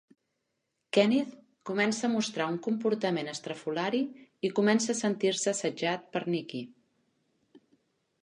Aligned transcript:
Kenneth 0.95 1.33
comença 1.69 2.05
a 2.07 2.09
mostrar 2.13 2.47
un 2.53 2.55
comportament 2.67 3.29
estrafolari 3.33 4.01
i 4.49 4.51
comença 4.61 4.91
a 4.95 4.99
sentir-se 5.01 5.53
assetjat 5.53 6.07
per 6.17 6.23
Nikki. 6.37 6.63